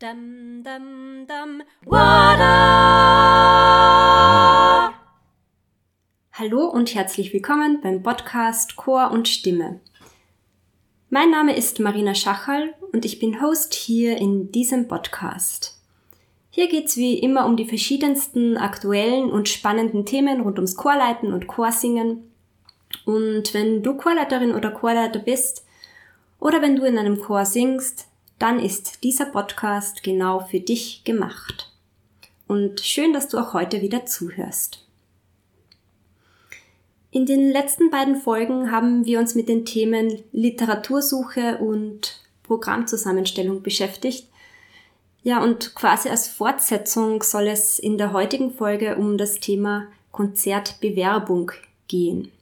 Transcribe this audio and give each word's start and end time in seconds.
Dum, 0.00 0.62
dum, 0.64 1.26
dum, 1.26 1.62
Wada! 1.84 2.48
Hallo 6.32 6.68
und 6.70 6.94
herzlich 6.94 7.34
willkommen 7.34 7.82
beim 7.82 8.02
Podcast 8.02 8.76
Chor 8.76 9.10
und 9.10 9.28
Stimme. 9.28 9.80
Mein 11.10 11.30
Name 11.30 11.54
ist 11.54 11.80
Marina 11.80 12.14
Schachal 12.14 12.72
und 12.94 13.04
ich 13.04 13.18
bin 13.18 13.42
Host 13.42 13.74
hier 13.74 14.16
in 14.16 14.50
diesem 14.50 14.88
Podcast. 14.88 15.78
Hier 16.48 16.68
geht's 16.68 16.96
wie 16.96 17.18
immer 17.18 17.44
um 17.44 17.58
die 17.58 17.66
verschiedensten 17.68 18.56
aktuellen 18.56 19.30
und 19.30 19.50
spannenden 19.50 20.06
Themen 20.06 20.40
rund 20.40 20.56
ums 20.56 20.76
Chorleiten 20.76 21.30
und 21.30 21.46
Chorsingen. 21.46 22.32
Und 23.04 23.52
wenn 23.52 23.82
du 23.82 23.98
Chorleiterin 23.98 24.54
oder 24.54 24.70
Chorleiter 24.70 25.18
bist 25.18 25.66
oder 26.38 26.62
wenn 26.62 26.76
du 26.76 26.84
in 26.84 26.96
einem 26.96 27.20
Chor 27.20 27.44
singst, 27.44 28.09
dann 28.40 28.58
ist 28.58 29.04
dieser 29.04 29.26
Podcast 29.26 30.02
genau 30.02 30.40
für 30.40 30.60
dich 30.60 31.04
gemacht. 31.04 31.70
Und 32.48 32.80
schön, 32.80 33.12
dass 33.12 33.28
du 33.28 33.38
auch 33.38 33.52
heute 33.52 33.82
wieder 33.82 34.06
zuhörst. 34.06 34.84
In 37.12 37.26
den 37.26 37.50
letzten 37.50 37.90
beiden 37.90 38.16
Folgen 38.16 38.72
haben 38.72 39.04
wir 39.04 39.20
uns 39.20 39.34
mit 39.34 39.48
den 39.48 39.64
Themen 39.64 40.22
Literatursuche 40.32 41.58
und 41.58 42.20
Programmzusammenstellung 42.44 43.62
beschäftigt. 43.62 44.26
Ja, 45.22 45.42
und 45.42 45.74
quasi 45.74 46.08
als 46.08 46.26
Fortsetzung 46.26 47.22
soll 47.22 47.46
es 47.46 47.78
in 47.78 47.98
der 47.98 48.12
heutigen 48.12 48.54
Folge 48.54 48.96
um 48.96 49.18
das 49.18 49.38
Thema 49.40 49.88
Konzertbewerbung 50.12 51.52
gehen. 51.88 52.32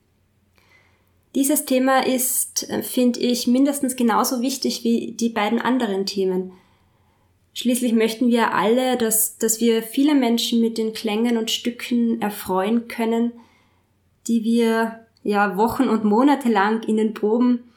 Dieses 1.39 1.67
Thema 1.67 2.05
ist, 2.05 2.69
äh, 2.69 2.83
finde 2.83 3.21
ich, 3.21 3.47
mindestens 3.47 3.95
genauso 3.95 4.43
wichtig 4.43 4.83
wie 4.83 5.13
die 5.13 5.29
beiden 5.29 5.61
anderen 5.61 6.05
Themen. 6.05 6.51
Schließlich 7.55 7.93
möchten 7.93 8.27
wir 8.27 8.55
alle, 8.55 8.97
dass, 8.97 9.39
dass 9.39 9.61
wir 9.61 9.85
viele 9.85 10.17
Menschen 10.17 10.61
mit 10.61 10.79
den 10.79 10.95
Klängen 10.95 11.37
und 11.37 11.53
Stücken 11.53 12.21
erfreuen 12.21 12.89
können, 12.89 13.35
die 14.27 14.43
wir 14.43 15.07
ja 15.23 15.57
Wochen 15.57 15.85
und 15.85 16.03
Monate 16.03 16.49
lang 16.49 16.83
in 16.83 16.97
den 16.97 17.15
Proben, 17.15 17.71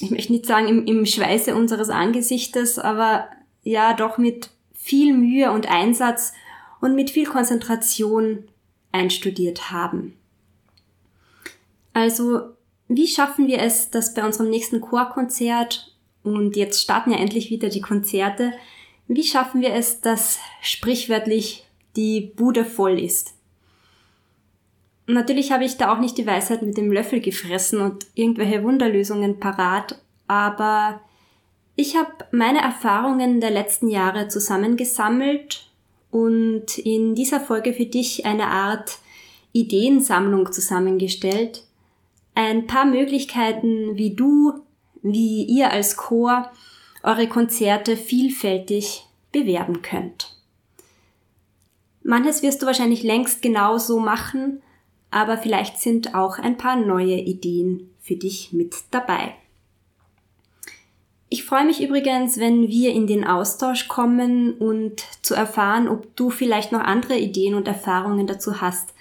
ich 0.00 0.12
möchte 0.12 0.30
nicht 0.30 0.46
sagen 0.46 0.68
im, 0.68 0.86
im 0.86 1.04
Schweiße 1.04 1.56
unseres 1.56 1.90
Angesichtes, 1.90 2.78
aber 2.78 3.26
ja 3.64 3.94
doch 3.94 4.18
mit 4.18 4.50
viel 4.74 5.12
Mühe 5.12 5.50
und 5.50 5.68
Einsatz 5.68 6.34
und 6.80 6.94
mit 6.94 7.10
viel 7.10 7.26
Konzentration 7.26 8.44
einstudiert 8.92 9.72
haben. 9.72 10.14
Also 11.92 12.56
wie 12.88 13.06
schaffen 13.06 13.46
wir 13.46 13.60
es, 13.60 13.90
dass 13.90 14.14
bei 14.14 14.24
unserem 14.24 14.50
nächsten 14.50 14.80
Chorkonzert, 14.80 15.94
und 16.22 16.56
jetzt 16.56 16.82
starten 16.82 17.12
ja 17.12 17.18
endlich 17.18 17.50
wieder 17.50 17.68
die 17.68 17.80
Konzerte, 17.80 18.52
wie 19.06 19.22
schaffen 19.22 19.60
wir 19.60 19.72
es, 19.74 20.00
dass 20.00 20.38
sprichwörtlich 20.60 21.66
die 21.96 22.32
Bude 22.36 22.64
voll 22.64 22.98
ist? 22.98 23.34
Natürlich 25.06 25.52
habe 25.52 25.64
ich 25.64 25.78
da 25.78 25.92
auch 25.92 26.00
nicht 26.00 26.18
die 26.18 26.26
Weisheit 26.26 26.60
mit 26.62 26.76
dem 26.76 26.92
Löffel 26.92 27.20
gefressen 27.20 27.80
und 27.80 28.06
irgendwelche 28.14 28.62
Wunderlösungen 28.62 29.40
parat, 29.40 30.02
aber 30.26 31.00
ich 31.76 31.96
habe 31.96 32.12
meine 32.30 32.60
Erfahrungen 32.60 33.40
der 33.40 33.50
letzten 33.50 33.88
Jahre 33.88 34.28
zusammengesammelt 34.28 35.70
und 36.10 36.76
in 36.76 37.14
dieser 37.14 37.40
Folge 37.40 37.72
für 37.72 37.86
dich 37.86 38.26
eine 38.26 38.48
Art 38.48 38.98
Ideensammlung 39.52 40.52
zusammengestellt, 40.52 41.64
ein 42.38 42.68
paar 42.68 42.84
Möglichkeiten, 42.84 43.96
wie 43.96 44.14
du, 44.14 44.60
wie 45.02 45.42
ihr 45.42 45.72
als 45.72 45.96
Chor 45.96 46.48
eure 47.02 47.26
Konzerte 47.26 47.96
vielfältig 47.96 49.06
bewerben 49.32 49.82
könnt. 49.82 50.36
Manches 52.04 52.44
wirst 52.44 52.62
du 52.62 52.66
wahrscheinlich 52.66 53.02
längst 53.02 53.42
genauso 53.42 53.98
machen, 53.98 54.62
aber 55.10 55.36
vielleicht 55.36 55.78
sind 55.78 56.14
auch 56.14 56.38
ein 56.38 56.56
paar 56.56 56.76
neue 56.76 57.16
Ideen 57.16 57.90
für 58.00 58.14
dich 58.14 58.52
mit 58.52 58.76
dabei. 58.92 59.34
Ich 61.30 61.44
freue 61.44 61.64
mich 61.64 61.82
übrigens, 61.82 62.38
wenn 62.38 62.68
wir 62.68 62.92
in 62.92 63.08
den 63.08 63.26
Austausch 63.26 63.88
kommen 63.88 64.54
und 64.54 65.02
zu 65.22 65.34
erfahren, 65.34 65.88
ob 65.88 66.14
du 66.14 66.30
vielleicht 66.30 66.70
noch 66.70 66.80
andere 66.80 67.18
Ideen 67.18 67.56
und 67.56 67.66
Erfahrungen 67.66 68.28
dazu 68.28 68.60
hast. 68.60 68.94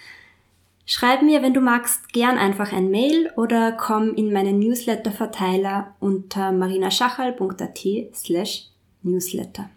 Schreib 0.89 1.21
mir, 1.21 1.41
wenn 1.41 1.53
du 1.53 1.59
magst, 1.59 2.13
gern 2.13 2.37
einfach 2.37 2.71
ein 2.71 2.89
Mail 2.89 3.29
oder 3.35 3.73
komm 3.73 4.13
in 4.15 4.31
meinen 4.31 4.57
Newsletter-Verteiler 4.59 5.93
unter 5.99 6.53
marinaschachal.at 6.53 7.85
slash 8.15 8.69
newsletter. 9.03 9.69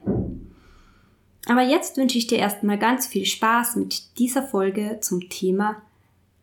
Aber 1.46 1.62
jetzt 1.62 1.96
wünsche 1.96 2.16
ich 2.16 2.28
dir 2.28 2.38
erstmal 2.38 2.78
ganz 2.78 3.08
viel 3.08 3.26
Spaß 3.26 3.74
mit 3.74 4.18
dieser 4.20 4.44
Folge 4.44 4.98
zum 5.00 5.28
Thema 5.28 5.82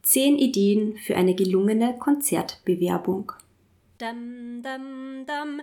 10 0.04 0.38
Ideen 0.38 0.98
für 0.98 1.16
eine 1.16 1.34
gelungene 1.34 1.98
Konzertbewerbung. 1.98 3.32
Dum, 4.00 4.62
dum, 4.62 5.26
dum, 5.26 5.62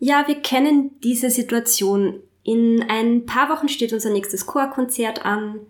ja, 0.00 0.26
wir 0.26 0.42
kennen 0.42 0.98
diese 1.04 1.30
Situation 1.30 2.20
in 2.44 2.84
ein 2.88 3.26
paar 3.26 3.48
Wochen 3.48 3.68
steht 3.68 3.92
unser 3.92 4.10
nächstes 4.10 4.46
Chorkonzert 4.46 5.24
an. 5.24 5.60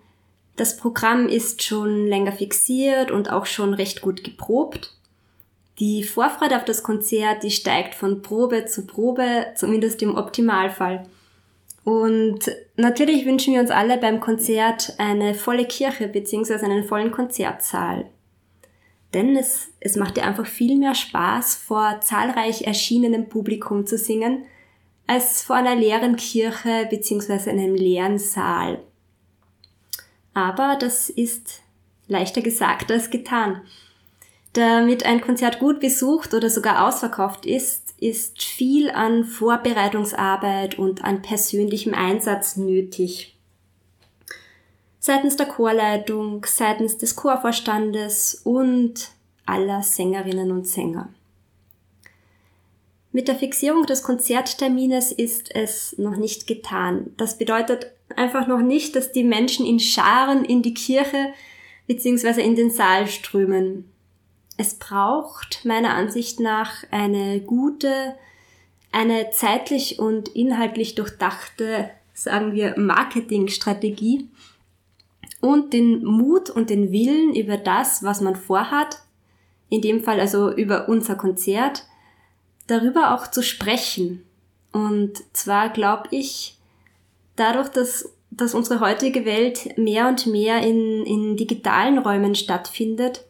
Das 0.56 0.76
Programm 0.76 1.28
ist 1.28 1.62
schon 1.62 2.06
länger 2.06 2.32
fixiert 2.32 3.10
und 3.10 3.30
auch 3.30 3.46
schon 3.46 3.74
recht 3.74 4.00
gut 4.00 4.24
geprobt. 4.24 4.94
Die 5.78 6.04
Vorfreude 6.04 6.56
auf 6.56 6.64
das 6.64 6.82
Konzert, 6.82 7.42
die 7.42 7.50
steigt 7.50 7.94
von 7.94 8.22
Probe 8.22 8.66
zu 8.66 8.86
Probe, 8.86 9.46
zumindest 9.54 10.02
im 10.02 10.14
Optimalfall. 10.14 11.06
Und 11.84 12.40
natürlich 12.76 13.26
wünschen 13.26 13.54
wir 13.54 13.60
uns 13.60 13.70
alle 13.70 13.98
beim 13.98 14.20
Konzert 14.20 14.94
eine 14.98 15.34
volle 15.34 15.66
Kirche 15.66 16.08
bzw. 16.08 16.64
einen 16.64 16.84
vollen 16.84 17.10
Konzertsaal. 17.10 18.06
Denn 19.14 19.36
es, 19.36 19.72
es 19.80 19.96
macht 19.96 20.16
dir 20.16 20.24
einfach 20.24 20.46
viel 20.46 20.78
mehr 20.78 20.94
Spaß, 20.94 21.56
vor 21.56 22.00
zahlreich 22.00 22.62
erschienenem 22.62 23.28
Publikum 23.28 23.86
zu 23.86 23.98
singen, 23.98 24.44
als 25.06 25.42
vor 25.42 25.56
einer 25.56 25.76
leeren 25.76 26.16
Kirche 26.16 26.86
bzw. 26.88 27.50
einem 27.50 27.74
leeren 27.74 28.18
Saal. 28.18 28.82
Aber 30.34 30.76
das 30.80 31.10
ist 31.10 31.60
leichter 32.08 32.40
gesagt 32.40 32.90
als 32.90 33.10
getan. 33.10 33.62
Damit 34.52 35.04
ein 35.06 35.20
Konzert 35.20 35.58
gut 35.58 35.80
besucht 35.80 36.34
oder 36.34 36.50
sogar 36.50 36.86
ausverkauft 36.86 37.46
ist, 37.46 37.94
ist 37.98 38.42
viel 38.42 38.90
an 38.90 39.24
Vorbereitungsarbeit 39.24 40.78
und 40.78 41.04
an 41.04 41.22
persönlichem 41.22 41.94
Einsatz 41.94 42.56
nötig. 42.56 43.38
Seitens 44.98 45.36
der 45.36 45.46
Chorleitung, 45.46 46.44
seitens 46.46 46.98
des 46.98 47.16
Chorvorstandes 47.16 48.42
und 48.44 49.10
aller 49.46 49.82
Sängerinnen 49.82 50.50
und 50.52 50.66
Sänger. 50.66 51.08
Mit 53.12 53.28
der 53.28 53.36
Fixierung 53.36 53.84
des 53.84 54.02
Konzerttermines 54.02 55.12
ist 55.12 55.54
es 55.54 55.96
noch 55.98 56.16
nicht 56.16 56.46
getan. 56.46 57.12
Das 57.18 57.36
bedeutet 57.36 57.92
einfach 58.16 58.46
noch 58.46 58.62
nicht, 58.62 58.96
dass 58.96 59.12
die 59.12 59.24
Menschen 59.24 59.66
in 59.66 59.80
Scharen 59.80 60.44
in 60.46 60.62
die 60.62 60.72
Kirche 60.72 61.34
bzw. 61.86 62.40
in 62.40 62.56
den 62.56 62.70
Saal 62.70 63.06
strömen. 63.06 63.84
Es 64.56 64.74
braucht 64.74 65.64
meiner 65.64 65.94
Ansicht 65.94 66.40
nach 66.40 66.84
eine 66.90 67.40
gute, 67.40 68.14
eine 68.92 69.30
zeitlich 69.30 69.98
und 69.98 70.28
inhaltlich 70.28 70.94
durchdachte, 70.94 71.90
sagen 72.14 72.52
wir, 72.52 72.78
Marketingstrategie 72.78 74.28
und 75.42 75.74
den 75.74 76.02
Mut 76.04 76.48
und 76.48 76.70
den 76.70 76.92
Willen 76.92 77.34
über 77.34 77.58
das, 77.58 78.02
was 78.02 78.22
man 78.22 78.36
vorhat, 78.36 79.02
in 79.68 79.82
dem 79.82 80.02
Fall 80.02 80.20
also 80.20 80.50
über 80.50 80.88
unser 80.88 81.16
Konzert, 81.16 81.84
darüber 82.66 83.14
auch 83.14 83.26
zu 83.26 83.42
sprechen. 83.42 84.24
Und 84.72 85.22
zwar 85.32 85.68
glaube 85.68 86.08
ich, 86.10 86.56
dadurch, 87.36 87.68
dass, 87.68 88.12
dass 88.30 88.54
unsere 88.54 88.80
heutige 88.80 89.24
Welt 89.24 89.76
mehr 89.76 90.08
und 90.08 90.26
mehr 90.26 90.62
in, 90.62 91.04
in 91.04 91.36
digitalen 91.36 91.98
Räumen 91.98 92.34
stattfindet, 92.34 93.24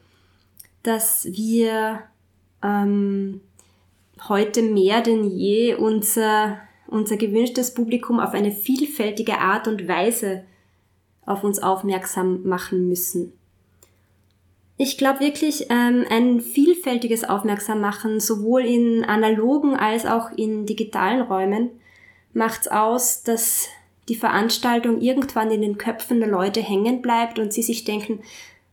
dass 0.82 1.26
wir 1.30 2.00
ähm, 2.62 3.40
heute 4.28 4.62
mehr 4.62 5.00
denn 5.00 5.24
je 5.24 5.74
unser, 5.74 6.58
unser 6.86 7.16
gewünschtes 7.16 7.74
Publikum 7.74 8.20
auf 8.20 8.34
eine 8.34 8.52
vielfältige 8.52 9.38
Art 9.38 9.66
und 9.68 9.88
Weise 9.88 10.44
auf 11.24 11.44
uns 11.44 11.60
aufmerksam 11.60 12.42
machen 12.44 12.88
müssen. 12.88 13.32
Ich 14.84 14.98
glaube 14.98 15.20
wirklich, 15.20 15.66
ähm, 15.70 16.04
ein 16.10 16.40
vielfältiges 16.40 17.22
Aufmerksammachen, 17.22 18.18
sowohl 18.18 18.62
in 18.62 19.04
analogen 19.04 19.76
als 19.76 20.06
auch 20.06 20.32
in 20.32 20.66
digitalen 20.66 21.20
Räumen, 21.20 21.70
macht's 22.32 22.66
aus, 22.66 23.22
dass 23.22 23.68
die 24.08 24.16
Veranstaltung 24.16 25.00
irgendwann 25.00 25.52
in 25.52 25.62
den 25.62 25.78
Köpfen 25.78 26.18
der 26.18 26.28
Leute 26.28 26.60
hängen 26.60 27.00
bleibt 27.00 27.38
und 27.38 27.52
sie 27.52 27.62
sich 27.62 27.84
denken, 27.84 28.24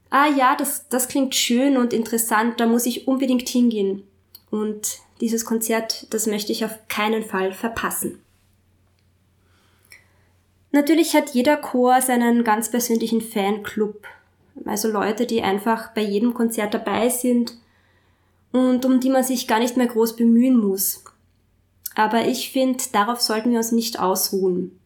ah 0.09 0.25
ja, 0.35 0.55
das, 0.55 0.89
das 0.89 1.09
klingt 1.09 1.35
schön 1.35 1.77
und 1.77 1.93
interessant, 1.93 2.59
da 2.59 2.65
muss 2.65 2.87
ich 2.87 3.07
unbedingt 3.07 3.47
hingehen. 3.47 4.01
Und 4.49 5.01
dieses 5.21 5.45
Konzert, 5.45 6.11
das 6.11 6.25
möchte 6.25 6.51
ich 6.51 6.65
auf 6.65 6.75
keinen 6.87 7.23
Fall 7.23 7.53
verpassen. 7.53 8.19
Natürlich 10.71 11.13
hat 11.13 11.35
jeder 11.35 11.57
Chor 11.57 12.01
seinen 12.01 12.43
ganz 12.43 12.71
persönlichen 12.71 13.21
Fanclub, 13.21 14.07
also 14.65 14.89
Leute, 14.89 15.25
die 15.25 15.41
einfach 15.41 15.93
bei 15.93 16.01
jedem 16.01 16.33
Konzert 16.33 16.73
dabei 16.73 17.09
sind 17.09 17.57
und 18.51 18.85
um 18.85 18.99
die 18.99 19.09
man 19.09 19.23
sich 19.23 19.47
gar 19.47 19.59
nicht 19.59 19.77
mehr 19.77 19.87
groß 19.87 20.15
bemühen 20.15 20.57
muss. 20.57 21.03
Aber 21.95 22.25
ich 22.25 22.51
finde, 22.51 22.83
darauf 22.91 23.21
sollten 23.21 23.51
wir 23.51 23.57
uns 23.57 23.71
nicht 23.71 23.99
ausruhen. 23.99 24.79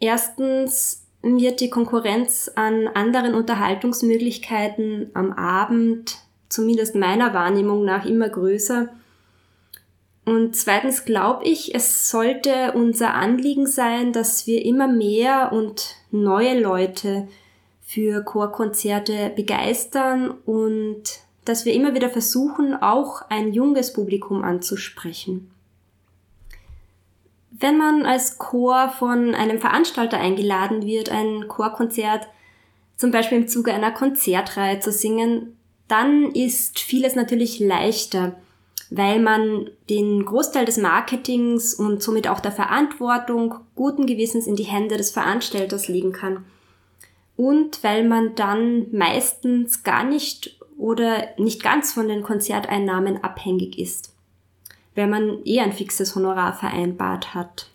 Erstens 0.00 1.04
wird 1.22 1.60
die 1.60 1.70
Konkurrenz 1.70 2.50
an 2.54 2.88
anderen 2.88 3.34
Unterhaltungsmöglichkeiten 3.34 5.10
am 5.14 5.32
Abend, 5.32 6.18
zumindest 6.48 6.94
meiner 6.94 7.34
Wahrnehmung 7.34 7.84
nach, 7.84 8.04
immer 8.04 8.28
größer. 8.28 8.88
Und 10.24 10.56
zweitens 10.56 11.04
glaube 11.04 11.44
ich, 11.44 11.74
es 11.74 12.08
sollte 12.08 12.72
unser 12.74 13.14
Anliegen 13.14 13.66
sein, 13.66 14.12
dass 14.12 14.46
wir 14.46 14.64
immer 14.64 14.88
mehr 14.88 15.52
und 15.52 15.96
neue 16.10 16.60
Leute 16.60 17.28
für 17.92 18.22
Chorkonzerte 18.22 19.32
begeistern 19.36 20.30
und 20.46 21.02
dass 21.44 21.66
wir 21.66 21.74
immer 21.74 21.94
wieder 21.94 22.08
versuchen, 22.08 22.74
auch 22.74 23.22
ein 23.28 23.52
junges 23.52 23.92
Publikum 23.92 24.44
anzusprechen. 24.44 25.50
Wenn 27.50 27.76
man 27.76 28.06
als 28.06 28.38
Chor 28.38 28.88
von 28.98 29.34
einem 29.34 29.60
Veranstalter 29.60 30.18
eingeladen 30.18 30.86
wird, 30.86 31.10
ein 31.10 31.48
Chorkonzert 31.48 32.28
zum 32.96 33.10
Beispiel 33.10 33.38
im 33.38 33.48
Zuge 33.48 33.74
einer 33.74 33.90
Konzertreihe 33.90 34.80
zu 34.80 34.90
singen, 34.90 35.58
dann 35.86 36.30
ist 36.30 36.78
vieles 36.78 37.14
natürlich 37.14 37.60
leichter, 37.60 38.36
weil 38.88 39.20
man 39.20 39.68
den 39.90 40.24
Großteil 40.24 40.64
des 40.64 40.78
Marketings 40.78 41.74
und 41.74 42.02
somit 42.02 42.26
auch 42.26 42.40
der 42.40 42.52
Verantwortung 42.52 43.56
guten 43.74 44.06
Gewissens 44.06 44.46
in 44.46 44.56
die 44.56 44.62
Hände 44.62 44.96
des 44.96 45.10
Veranstalters 45.10 45.88
legen 45.88 46.12
kann. 46.12 46.46
Und 47.36 47.82
weil 47.82 48.06
man 48.06 48.34
dann 48.34 48.86
meistens 48.92 49.82
gar 49.82 50.04
nicht 50.04 50.58
oder 50.76 51.28
nicht 51.38 51.62
ganz 51.62 51.92
von 51.92 52.08
den 52.08 52.22
Konzerteinnahmen 52.22 53.22
abhängig 53.22 53.78
ist, 53.78 54.14
wenn 54.94 55.10
man 55.10 55.38
eh 55.44 55.60
ein 55.60 55.72
fixes 55.72 56.14
Honorar 56.14 56.52
vereinbart 56.52 57.34
hat. 57.34 57.70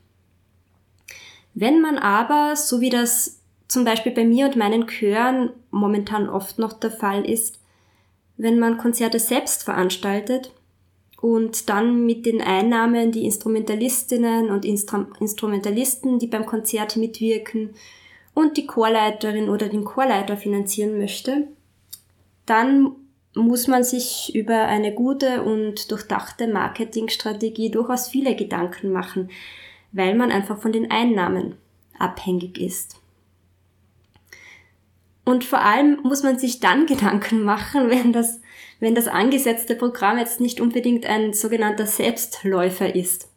Wenn 1.53 1.81
man 1.81 1.97
aber, 1.97 2.55
so 2.55 2.81
wie 2.81 2.89
das 2.89 3.39
zum 3.67 3.83
Beispiel 3.83 4.11
bei 4.11 4.25
mir 4.25 4.45
und 4.45 4.55
meinen 4.55 4.87
Chören 4.87 5.51
momentan 5.71 6.29
oft 6.29 6.59
noch 6.59 6.73
der 6.73 6.91
Fall 6.91 7.27
ist, 7.27 7.59
wenn 8.37 8.59
man 8.59 8.77
Konzerte 8.77 9.19
selbst 9.19 9.63
veranstaltet 9.63 10.53
und 11.21 11.69
dann 11.69 12.05
mit 12.05 12.25
den 12.25 12.41
Einnahmen 12.41 13.11
die 13.11 13.25
Instrumentalistinnen 13.25 14.51
und 14.51 14.65
Instru 14.65 15.05
Instrumentalisten, 15.19 16.19
die 16.19 16.27
beim 16.27 16.45
Konzert 16.45 16.95
mitwirken 16.95 17.71
und 18.37 18.55
die 18.55 18.67
Chorleiterin 18.67 19.49
oder 19.49 19.67
den 19.67 19.83
Chorleiter 19.83 20.37
finanzieren 20.37 20.99
möchte, 20.99 21.47
dann 22.45 22.91
muss 23.33 23.65
man 23.65 23.83
sich 23.83 24.35
über 24.35 24.67
eine 24.67 24.93
gute 24.93 25.41
und 25.41 25.89
durchdachte 25.89 26.47
Marketingstrategie 26.47 27.71
durchaus 27.71 28.09
viele 28.09 28.35
Gedanken 28.35 28.91
machen, 28.91 29.31
weil 29.91 30.13
man 30.13 30.31
einfach 30.31 30.61
von 30.61 30.71
den 30.71 30.91
Einnahmen 30.91 31.55
abhängig 31.97 32.59
ist. 32.59 32.97
Und 35.25 35.43
vor 35.43 35.61
allem 35.61 36.01
muss 36.03 36.21
man 36.21 36.37
sich 36.37 36.59
dann 36.59 36.85
Gedanken 36.85 37.41
machen, 37.41 37.89
wenn 37.89 38.13
das, 38.13 38.39
wenn 38.79 38.93
das 38.93 39.07
angesetzte 39.07 39.73
Programm 39.73 40.19
jetzt 40.19 40.41
nicht 40.41 40.61
unbedingt 40.61 41.07
ein 41.07 41.33
sogenannter 41.33 41.87
Selbstläufer 41.87 42.93
ist. 42.93 43.31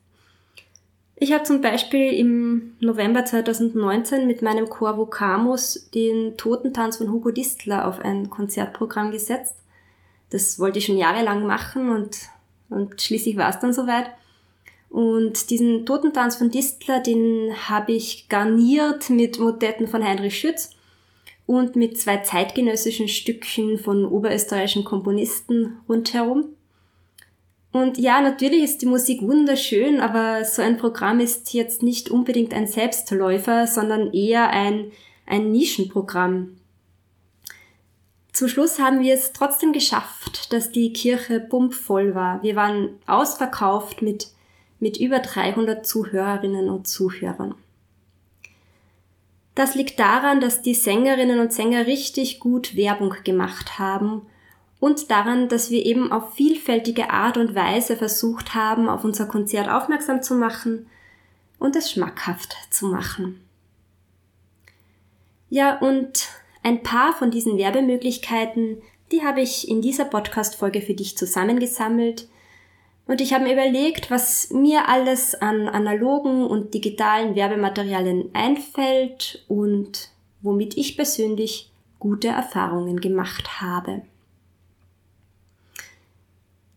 Ich 1.23 1.35
habe 1.35 1.45
zum 1.45 1.61
Beispiel 1.61 2.15
im 2.15 2.77
November 2.81 3.27
2019 3.27 4.27
mit 4.27 4.41
meinem 4.41 4.71
Chor 4.71 4.97
Vocamus 4.97 5.91
den 5.95 6.39
Totentanz 6.39 6.97
von 6.97 7.13
Hugo 7.13 7.31
Distler 7.31 7.87
auf 7.87 8.01
ein 8.01 8.31
Konzertprogramm 8.31 9.11
gesetzt. 9.11 9.55
Das 10.31 10.59
wollte 10.59 10.79
ich 10.79 10.87
schon 10.87 10.97
jahrelang 10.97 11.47
machen 11.47 11.91
und, 11.91 12.17
und 12.71 13.03
schließlich 13.03 13.37
war 13.37 13.51
es 13.51 13.59
dann 13.59 13.75
soweit. 13.75 14.07
Und 14.89 15.51
diesen 15.51 15.85
Totentanz 15.85 16.37
von 16.37 16.51
Distler, 16.51 17.01
den 17.01 17.53
habe 17.69 17.93
ich 17.93 18.31
garniert 18.31 19.11
mit 19.11 19.39
Motetten 19.39 19.89
von 19.89 20.03
Heinrich 20.03 20.39
Schütz 20.39 20.71
und 21.45 21.77
mit 21.77 22.01
zwei 22.01 22.17
zeitgenössischen 22.19 23.09
Stückchen 23.09 23.79
von 23.79 24.07
oberösterreichischen 24.07 24.85
Komponisten 24.85 25.81
rundherum. 25.87 26.57
Und 27.73 27.99
ja, 27.99 28.21
natürlich 28.21 28.65
ist 28.65 28.83
die 28.83 28.87
Musik 28.87 29.23
wunderschön, 29.23 30.01
aber 30.01 30.45
so 30.45 30.61
ein 30.61 30.77
Programm 30.77 31.21
ist 31.21 31.55
jetzt 31.55 31.83
nicht 31.83 32.11
unbedingt 32.11 32.53
ein 32.53 32.67
Selbstläufer, 32.67 33.67
sondern 33.69 34.13
eher 34.13 34.51
ein, 34.51 34.91
ein 35.25 35.53
Nischenprogramm. 35.53 36.57
Zum 38.33 38.49
Schluss 38.49 38.79
haben 38.79 39.01
wir 39.01 39.15
es 39.15 39.33
trotzdem 39.33 39.73
geschafft, 39.73 40.53
dass 40.53 40.73
die 40.73 40.93
Kirche 40.93 41.41
pumpvoll 41.41 42.15
war. 42.15 42.43
Wir 42.43 42.57
waren 42.57 42.99
ausverkauft 43.07 44.03
mit, 44.03 44.29
mit 44.81 44.97
über 44.97 45.21
300 45.21 45.87
Zuhörerinnen 45.87 46.71
und 46.71 46.89
Zuhörern. 46.89 47.55
Das 49.55 49.75
liegt 49.75 50.01
daran, 50.01 50.41
dass 50.41 50.63
die 50.63 50.75
Sängerinnen 50.75 51.39
und 51.39 51.53
Sänger 51.53 51.87
richtig 51.87 52.41
gut 52.41 52.77
Werbung 52.77 53.15
gemacht 53.25 53.79
haben 53.79 54.23
und 54.81 55.11
daran, 55.11 55.49
dass 55.49 55.71
wir 55.71 55.85
eben 55.85 56.11
auf 56.11 56.35
vielfältige 56.35 57.11
Art 57.11 57.37
und 57.37 57.55
Weise 57.55 57.97
versucht 57.97 58.55
haben, 58.55 58.89
auf 58.89 59.05
unser 59.05 59.27
Konzert 59.27 59.69
aufmerksam 59.69 60.23
zu 60.23 60.35
machen 60.35 60.87
und 61.59 61.77
es 61.77 61.93
schmackhaft 61.93 62.57
zu 62.71 62.87
machen. 62.87 63.45
Ja, 65.51 65.79
und 65.79 66.29
ein 66.63 66.83
paar 66.83 67.13
von 67.13 67.31
diesen 67.31 67.59
Werbemöglichkeiten, 67.59 68.81
die 69.13 69.23
habe 69.23 69.43
ich 69.43 69.69
in 69.69 69.83
dieser 69.83 70.07
Podcast-Folge 70.07 70.81
für 70.81 70.95
dich 70.95 71.19
zusammengesammelt. 71.19 72.29
Und 73.07 73.21
ich 73.21 73.35
habe 73.35 73.45
mir 73.45 73.53
überlegt, 73.53 74.11
was 74.11 74.51
mir 74.51 74.89
alles 74.89 75.35
an 75.35 75.69
analogen 75.69 76.47
und 76.47 76.73
digitalen 76.73 77.35
Werbematerialien 77.35 78.31
einfällt 78.33 79.45
und 79.49 80.11
womit 80.41 80.77
ich 80.77 80.97
persönlich 80.97 81.71
gute 81.99 82.29
Erfahrungen 82.29 83.01
gemacht 83.01 83.61
habe. 83.61 84.03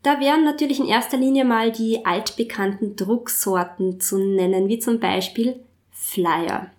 Da 0.03 0.19
wären 0.19 0.44
natürlich 0.44 0.79
in 0.79 0.85
erster 0.85 1.17
Linie 1.17 1.45
mal 1.45 1.71
die 1.71 2.05
altbekannten 2.05 2.97
Drucksorten 2.97 4.01
zu 4.01 4.18
nennen, 4.18 4.68
wie 4.68 4.78
zum 4.80 4.99
Beispiel 4.99 5.61
Flyer. 5.92 6.69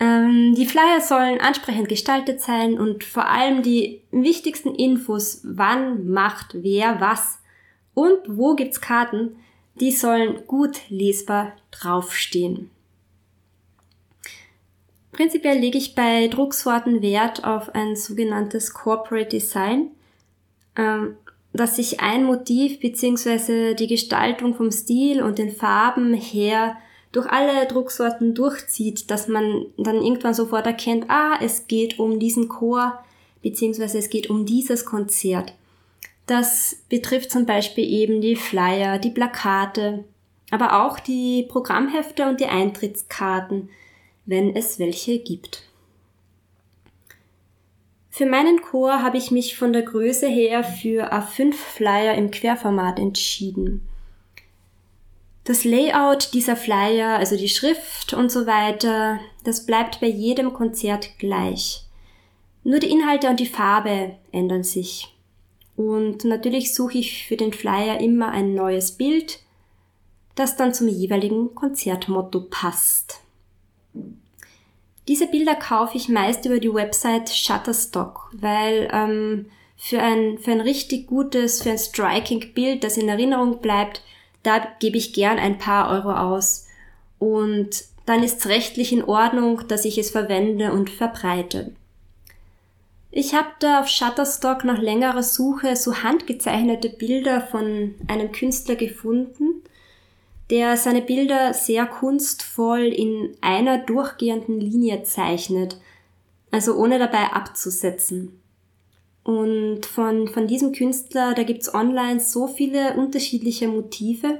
Ähm, 0.00 0.54
die 0.56 0.66
Flyer 0.66 1.00
sollen 1.00 1.40
ansprechend 1.40 1.88
gestaltet 1.88 2.42
sein 2.42 2.78
und 2.78 3.04
vor 3.04 3.28
allem 3.28 3.62
die 3.62 4.02
wichtigsten 4.10 4.74
Infos, 4.74 5.40
wann 5.44 6.08
macht 6.08 6.54
wer 6.54 7.00
was 7.00 7.38
und 7.94 8.18
wo 8.26 8.54
gibt's 8.56 8.80
Karten, 8.80 9.36
die 9.80 9.92
sollen 9.92 10.46
gut 10.46 10.80
lesbar 10.88 11.52
draufstehen. 11.70 12.70
Prinzipiell 15.12 15.58
lege 15.58 15.78
ich 15.78 15.94
bei 15.94 16.28
Drucksorten 16.28 17.00
Wert 17.00 17.44
auf 17.44 17.74
ein 17.74 17.96
sogenanntes 17.96 18.74
Corporate 18.74 19.28
Design. 19.28 19.92
Ähm, 20.76 21.16
dass 21.56 21.76
sich 21.76 22.00
ein 22.00 22.24
Motiv 22.24 22.80
bzw. 22.80 23.74
die 23.74 23.86
Gestaltung 23.86 24.54
vom 24.54 24.70
Stil 24.70 25.22
und 25.22 25.38
den 25.38 25.50
Farben 25.50 26.14
her 26.14 26.76
durch 27.12 27.26
alle 27.26 27.66
Drucksorten 27.66 28.34
durchzieht, 28.34 29.10
dass 29.10 29.28
man 29.28 29.66
dann 29.76 30.02
irgendwann 30.02 30.34
sofort 30.34 30.66
erkennt, 30.66 31.06
ah, 31.08 31.38
es 31.40 31.66
geht 31.66 31.98
um 31.98 32.18
diesen 32.18 32.48
Chor 32.48 33.02
bzw. 33.42 33.98
es 33.98 34.10
geht 34.10 34.28
um 34.28 34.44
dieses 34.44 34.84
Konzert. 34.84 35.54
Das 36.26 36.76
betrifft 36.88 37.30
zum 37.30 37.46
Beispiel 37.46 37.88
eben 37.88 38.20
die 38.20 38.36
Flyer, 38.36 38.98
die 38.98 39.10
Plakate, 39.10 40.04
aber 40.50 40.84
auch 40.84 40.98
die 40.98 41.44
Programmhefte 41.48 42.28
und 42.28 42.40
die 42.40 42.46
Eintrittskarten, 42.46 43.70
wenn 44.26 44.54
es 44.54 44.78
welche 44.78 45.18
gibt. 45.18 45.65
Für 48.16 48.24
meinen 48.24 48.62
Chor 48.62 49.02
habe 49.02 49.18
ich 49.18 49.30
mich 49.30 49.58
von 49.58 49.74
der 49.74 49.82
Größe 49.82 50.26
her 50.26 50.64
für 50.64 51.12
A5 51.12 51.52
Flyer 51.52 52.14
im 52.14 52.30
Querformat 52.30 52.98
entschieden. 52.98 53.86
Das 55.44 55.64
Layout 55.64 56.32
dieser 56.32 56.56
Flyer, 56.56 57.18
also 57.18 57.36
die 57.36 57.50
Schrift 57.50 58.14
und 58.14 58.32
so 58.32 58.46
weiter, 58.46 59.20
das 59.44 59.66
bleibt 59.66 60.00
bei 60.00 60.06
jedem 60.06 60.54
Konzert 60.54 61.18
gleich. 61.18 61.84
Nur 62.64 62.78
die 62.78 62.88
Inhalte 62.88 63.28
und 63.28 63.38
die 63.38 63.44
Farbe 63.44 64.16
ändern 64.32 64.64
sich. 64.64 65.14
Und 65.76 66.24
natürlich 66.24 66.74
suche 66.74 66.96
ich 66.96 67.26
für 67.26 67.36
den 67.36 67.52
Flyer 67.52 68.00
immer 68.00 68.30
ein 68.30 68.54
neues 68.54 68.92
Bild, 68.92 69.40
das 70.36 70.56
dann 70.56 70.72
zum 70.72 70.88
jeweiligen 70.88 71.54
Konzertmotto 71.54 72.46
passt. 72.48 73.20
Diese 75.08 75.28
Bilder 75.28 75.54
kaufe 75.54 75.96
ich 75.96 76.08
meist 76.08 76.44
über 76.46 76.58
die 76.58 76.72
Website 76.72 77.30
Shutterstock, 77.30 78.30
weil 78.32 78.88
ähm, 78.92 79.46
für 79.76 80.00
ein, 80.00 80.38
für 80.38 80.52
ein 80.52 80.60
richtig 80.60 81.06
gutes, 81.06 81.62
für 81.62 81.70
ein 81.70 81.78
striking 81.78 82.52
Bild, 82.54 82.82
das 82.82 82.96
in 82.96 83.08
Erinnerung 83.08 83.60
bleibt, 83.60 84.02
da 84.42 84.66
gebe 84.80 84.96
ich 84.96 85.12
gern 85.12 85.38
ein 85.38 85.58
paar 85.58 85.90
Euro 85.90 86.12
aus. 86.12 86.66
Und 87.18 87.84
dann 88.04 88.22
ist 88.22 88.40
es 88.40 88.46
rechtlich 88.46 88.92
in 88.92 89.04
Ordnung, 89.04 89.66
dass 89.68 89.84
ich 89.84 89.98
es 89.98 90.10
verwende 90.10 90.72
und 90.72 90.90
verbreite. 90.90 91.72
Ich 93.10 93.34
habe 93.34 93.48
da 93.60 93.80
auf 93.80 93.88
Shutterstock 93.88 94.64
nach 94.64 94.78
längerer 94.78 95.22
Suche 95.22 95.74
so 95.76 96.02
handgezeichnete 96.02 96.90
Bilder 96.90 97.40
von 97.40 97.94
einem 98.08 98.30
Künstler 98.32 98.76
gefunden, 98.76 99.62
der 100.50 100.76
seine 100.76 101.02
Bilder 101.02 101.54
sehr 101.54 101.86
kunstvoll 101.86 102.82
in 102.82 103.36
einer 103.40 103.78
durchgehenden 103.78 104.60
Linie 104.60 105.02
zeichnet, 105.02 105.80
also 106.50 106.76
ohne 106.76 106.98
dabei 106.98 107.32
abzusetzen. 107.32 108.40
Und 109.24 109.86
von, 109.86 110.28
von 110.28 110.46
diesem 110.46 110.72
Künstler, 110.72 111.34
da 111.34 111.42
gibt's 111.42 111.74
online 111.74 112.20
so 112.20 112.46
viele 112.46 112.94
unterschiedliche 112.94 113.66
Motive. 113.66 114.38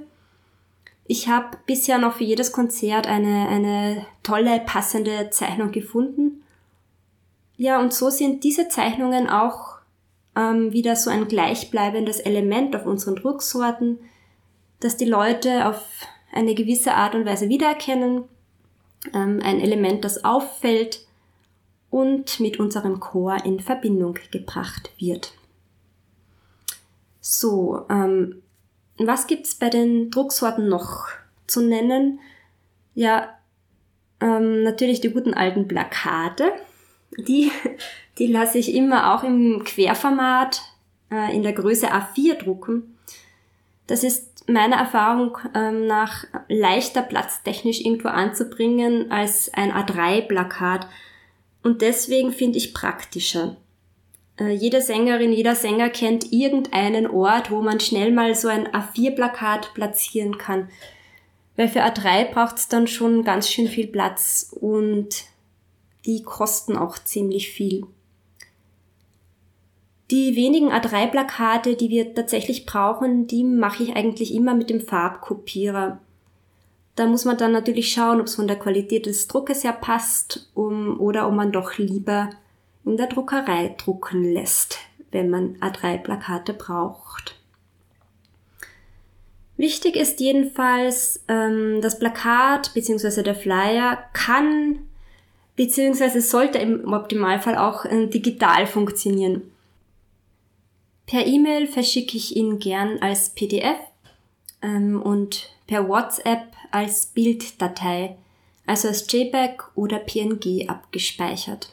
Ich 1.09 1.29
habe 1.29 1.59
bisher 1.67 1.99
noch 1.99 2.15
für 2.15 2.25
jedes 2.25 2.53
Konzert 2.53 3.09
eine, 3.09 3.49
eine 3.49 4.07
tolle, 4.23 4.61
passende 4.61 5.31
Zeichnung 5.31 5.73
gefunden. 5.73 6.45
Ja, 7.57 7.81
und 7.81 7.93
so 7.93 8.11
sind 8.11 8.45
diese 8.45 8.69
Zeichnungen 8.69 9.29
auch 9.29 9.79
ähm, 10.37 10.73
wieder 10.73 10.95
so 10.95 11.11
ein 11.11 11.27
gleichbleibendes 11.27 12.21
Element 12.21 12.77
auf 12.77 12.87
unseren 12.87 13.17
Drucksorten, 13.17 13.99
dass 14.81 14.97
die 14.97 15.05
Leute 15.05 15.67
auf 15.67 16.07
eine 16.33 16.55
gewisse 16.55 16.95
Art 16.95 17.15
und 17.15 17.25
Weise 17.25 17.49
wiedererkennen, 17.49 18.25
ähm, 19.15 19.41
ein 19.43 19.61
Element, 19.61 20.05
das 20.05 20.25
auffällt 20.25 21.07
und 21.91 22.41
mit 22.41 22.59
unserem 22.59 23.01
Chor 23.01 23.45
in 23.45 23.61
Verbindung 23.61 24.19
gebracht 24.31 24.91
wird. 24.99 25.33
So, 27.21 27.87
ähm, 27.89 28.43
was 28.99 29.27
gibt's 29.27 29.55
bei 29.55 29.69
den 29.69 30.11
Drucksorten 30.11 30.69
noch 30.69 31.07
zu 31.47 31.63
nennen? 31.63 32.21
Ja, 32.95 33.31
ähm, 34.21 34.63
natürlich 34.63 35.01
die 35.01 35.11
guten 35.11 35.35
alten 35.35 35.69
Plakate. 35.69 36.53
Die, 37.19 37.51
die 38.19 38.27
lasse 38.27 38.59
ich 38.59 38.75
immer 38.75 39.15
auch 39.15 39.23
im 39.23 39.63
Querformat 39.65 40.63
äh, 41.11 41.35
in 41.35 41.43
der 41.43 41.53
Größe 41.53 41.93
A4 41.93 42.35
drucken. 42.35 42.97
Das 43.87 44.03
ist 44.03 44.36
meiner 44.47 44.77
Erfahrung 44.77 45.39
ähm, 45.55 45.87
nach 45.87 46.25
leichter 46.49 47.03
platztechnisch 47.03 47.81
irgendwo 47.81 48.09
anzubringen 48.09 49.11
als 49.11 49.53
ein 49.53 49.73
A3-Plakat. 49.73 50.87
Und 51.63 51.83
deswegen 51.83 52.33
finde 52.33 52.59
ich 52.59 52.75
praktischer. 52.75 53.57
Äh, 54.39 54.53
jede 54.53 54.81
Sängerin, 54.81 55.33
jeder 55.33 55.55
Sänger 55.55 55.89
kennt 55.89 56.33
irgendeinen 56.33 57.07
Ort, 57.07 57.51
wo 57.51 57.63
man 57.63 57.81
schnell 57.81 58.13
mal 58.13 58.35
so 58.35 58.49
ein 58.49 58.69
A4-Plakat 58.69 59.75
platzieren 59.75 60.39
kann. 60.39 60.69
Weil 61.57 61.69
für 61.69 61.85
A3 61.85 62.33
braucht 62.33 62.59
es 62.59 62.69
dann 62.69 62.87
schon 62.87 63.25
ganz 63.25 63.49
schön 63.49 63.67
viel 63.67 63.87
Platz 63.87 64.55
und 64.61 65.25
die 66.05 66.23
kosten 66.23 66.77
auch 66.77 66.99
ziemlich 66.99 67.51
viel. 67.51 67.87
Die 70.11 70.37
wenigen 70.37 70.71
A3-Plakate, 70.71 71.75
die 71.75 71.91
wir 71.91 72.15
tatsächlich 72.15 72.65
brauchen, 72.65 73.27
die 73.27 73.43
mache 73.43 73.83
ich 73.83 73.97
eigentlich 73.97 74.35
immer 74.35 74.55
mit 74.55 74.71
dem 74.71 74.81
Farbkopierer. 74.81 75.99
Da 76.95 77.07
muss 77.07 77.25
man 77.25 77.37
dann 77.37 77.53
natürlich 77.53 77.93
schauen, 77.93 78.21
ob 78.21 78.27
es 78.27 78.37
von 78.37 78.47
der 78.47 78.59
Qualität 78.59 79.07
des 79.07 79.27
Druckes 79.27 79.65
her 79.65 79.73
passt 79.73 80.51
um, 80.55 81.01
oder 81.01 81.27
ob 81.27 81.35
man 81.35 81.53
doch 81.53 81.77
lieber 81.77 82.31
in 82.85 82.97
der 82.97 83.09
Druckerei 83.09 83.75
drucken 83.77 84.23
lässt, 84.33 84.79
wenn 85.11 85.29
man 85.29 85.57
A3-Plakate 85.57 86.53
braucht. 86.53 87.37
Wichtig 89.57 89.97
ist 89.97 90.21
jedenfalls, 90.21 91.25
ähm, 91.29 91.81
das 91.83 91.99
Plakat 91.99 92.73
bzw. 92.75 93.23
der 93.23 93.35
Flyer 93.35 93.99
kann 94.13 94.87
bzw. 95.57 96.21
sollte 96.21 96.59
im 96.59 96.93
Optimalfall 96.93 97.57
auch 97.57 97.85
äh, 97.87 98.07
digital 98.07 98.67
funktionieren. 98.67 99.43
Per 101.07 101.25
E-Mail 101.25 101.69
verschicke 101.69 102.17
ich 102.17 102.37
ihn 102.37 102.59
gern 102.59 102.99
als 103.01 103.31
PDF 103.31 103.79
ähm, 104.61 105.01
und 105.01 105.51
per 105.67 105.89
WhatsApp 105.89 106.53
als 106.73 107.07
Bilddatei, 107.07 108.17
also 108.67 108.89
als 108.89 109.11
JPEG 109.11 109.63
oder 109.77 109.99
PNG 109.99 110.69
abgespeichert. 110.69 111.73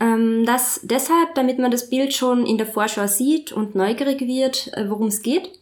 Ähm, 0.00 0.44
das 0.44 0.80
deshalb, 0.82 1.34
damit 1.34 1.58
man 1.58 1.70
das 1.70 1.88
Bild 1.88 2.14
schon 2.14 2.46
in 2.46 2.58
der 2.58 2.66
Vorschau 2.66 3.06
sieht 3.06 3.52
und 3.52 3.74
neugierig 3.74 4.20
wird, 4.20 4.72
äh, 4.74 4.88
worum 4.88 5.08
es 5.08 5.22
geht 5.22 5.58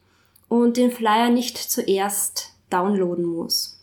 und 0.49 0.77
den 0.77 0.91
Flyer 0.91 1.31
nicht 1.31 1.57
zuerst 1.57 2.53
downloaden 2.69 3.25
muss. 3.25 3.81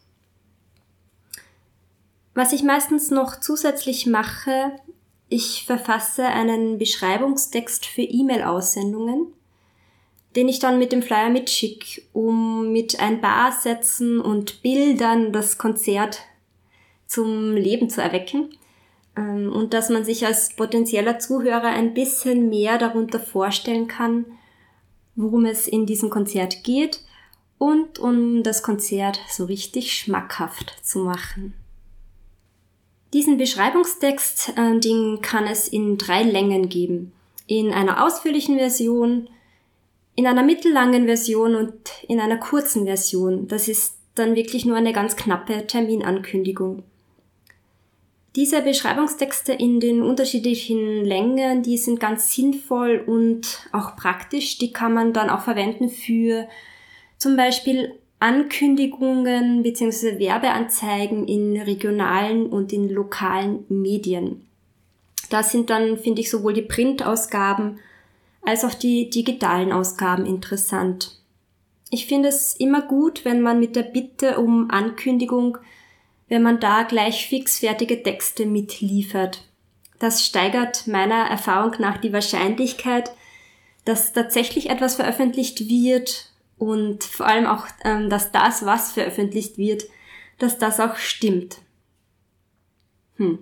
Was 2.35 2.51
ich 2.51 2.63
meistens 2.63 3.11
noch 3.11 3.39
zusätzlich 3.39 4.07
mache, 4.07 4.71
ich 5.33 5.65
verfasse 5.65 6.25
einen 6.25 6.77
Beschreibungstext 6.77 7.85
für 7.85 8.03
E-Mail-Aussendungen 8.03 9.33
den 10.35 10.47
ich 10.47 10.59
dann 10.59 10.79
mit 10.79 10.91
dem 10.91 11.01
Flyer 11.01 11.29
mitschicke, 11.29 12.01
um 12.11 12.71
mit 12.71 12.99
ein 12.99 13.21
paar 13.21 13.51
Sätzen 13.51 14.19
und 14.19 14.61
Bildern 14.61 15.31
das 15.31 15.57
Konzert 15.57 16.19
zum 17.05 17.55
Leben 17.55 17.89
zu 17.89 18.01
erwecken 18.01 18.49
ähm, 19.15 19.51
und 19.51 19.73
dass 19.73 19.89
man 19.89 20.03
sich 20.03 20.25
als 20.25 20.55
potenzieller 20.55 21.19
Zuhörer 21.19 21.67
ein 21.67 21.93
bisschen 21.93 22.49
mehr 22.49 22.77
darunter 22.77 23.19
vorstellen 23.19 23.87
kann, 23.87 24.25
worum 25.15 25.45
es 25.45 25.67
in 25.67 25.85
diesem 25.85 26.09
Konzert 26.09 26.63
geht 26.63 27.01
und 27.59 27.99
um 27.99 28.41
das 28.41 28.63
Konzert 28.63 29.19
so 29.29 29.45
richtig 29.45 29.95
schmackhaft 29.95 30.75
zu 30.81 30.99
machen. 30.99 31.53
Diesen 33.13 33.37
Beschreibungstext, 33.37 34.53
äh, 34.57 34.79
den 34.79 35.21
kann 35.21 35.45
es 35.45 35.67
in 35.67 35.97
drei 35.97 36.23
Längen 36.23 36.67
geben. 36.67 37.13
In 37.45 37.71
einer 37.71 38.03
ausführlichen 38.03 38.57
Version, 38.57 39.29
in 40.15 40.25
einer 40.25 40.43
mittellangen 40.43 41.05
Version 41.05 41.55
und 41.55 41.73
in 42.07 42.19
einer 42.19 42.37
kurzen 42.37 42.85
Version. 42.85 43.47
Das 43.47 43.67
ist 43.67 43.97
dann 44.15 44.35
wirklich 44.35 44.65
nur 44.65 44.77
eine 44.77 44.93
ganz 44.93 45.15
knappe 45.15 45.67
Terminankündigung. 45.67 46.83
Diese 48.35 48.61
Beschreibungstexte 48.61 49.53
in 49.53 49.79
den 49.79 50.01
unterschiedlichen 50.01 51.05
Längen, 51.05 51.61
die 51.61 51.77
sind 51.77 51.99
ganz 51.99 52.33
sinnvoll 52.33 53.03
und 53.05 53.67
auch 53.71 53.95
praktisch. 53.95 54.57
Die 54.57 54.73
kann 54.73 54.93
man 54.93 55.13
dann 55.13 55.29
auch 55.29 55.41
verwenden 55.41 55.89
für 55.89 56.47
zum 57.19 57.37
Beispiel 57.37 57.93
Ankündigungen 58.23 59.63
bzw. 59.63 60.17
Werbeanzeigen 60.17 61.27
in 61.27 61.59
regionalen 61.59 62.45
und 62.45 62.71
in 62.71 62.87
lokalen 62.87 63.65
Medien. 63.67 64.47
Da 65.29 65.43
sind 65.43 65.69
dann, 65.69 65.97
finde 65.97 66.21
ich, 66.21 66.29
sowohl 66.29 66.53
die 66.53 66.61
Printausgaben 66.61 67.79
als 68.41 68.63
auch 68.63 68.75
die 68.75 69.09
digitalen 69.09 69.73
Ausgaben 69.73 70.25
interessant. 70.25 71.19
Ich 71.89 72.05
finde 72.05 72.29
es 72.29 72.55
immer 72.55 72.81
gut, 72.81 73.25
wenn 73.25 73.41
man 73.41 73.59
mit 73.59 73.75
der 73.75 73.83
Bitte 73.83 74.39
um 74.39 74.71
Ankündigung, 74.71 75.57
wenn 76.29 76.43
man 76.43 76.61
da 76.61 76.83
gleich 76.83 77.27
fixfertige 77.27 78.03
Texte 78.03 78.45
mitliefert. 78.45 79.49
Das 79.99 80.25
steigert 80.25 80.87
meiner 80.87 81.25
Erfahrung 81.25 81.73
nach 81.79 81.97
die 81.97 82.13
Wahrscheinlichkeit, 82.13 83.11
dass 83.83 84.13
tatsächlich 84.13 84.69
etwas 84.69 84.95
veröffentlicht 84.95 85.67
wird 85.67 86.32
und 86.63 87.03
vor 87.03 87.25
allem 87.25 87.45
auch, 87.45 87.67
ähm, 87.83 88.09
dass 88.09 88.31
das, 88.31 88.65
was 88.65 88.91
veröffentlicht 88.91 89.57
wird, 89.57 89.85
dass 90.39 90.57
das 90.57 90.79
auch 90.79 90.97
stimmt. 90.97 91.57
Hm. 93.17 93.39